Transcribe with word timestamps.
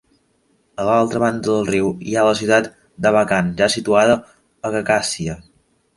A 0.83 0.85
l'altra 0.87 1.19
banda 1.23 1.43
del 1.49 1.67
riu 1.67 1.91
hi 2.07 2.15
ha 2.15 2.23
la 2.29 2.33
ciutat 2.41 2.71
d'Abakan 3.07 3.55
ja 3.61 3.69
situada 3.75 4.19
a 4.19 4.73
Khakàssia. 4.79 5.41